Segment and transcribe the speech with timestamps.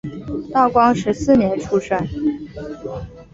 [0.51, 1.95] 道光十四年出生。